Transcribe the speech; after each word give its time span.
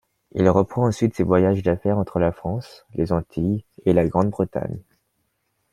Il 0.31 0.49
reprend 0.49 0.87
ensuite 0.87 1.13
ses 1.15 1.21
voyages 1.23 1.61
d'affaires 1.61 1.99
entre 1.99 2.17
la 2.17 2.31
France, 2.31 2.87
les 2.95 3.11
Antilles 3.11 3.63
et 3.85 3.93
la 3.93 4.07
Grande-Bretagne. 4.07 4.79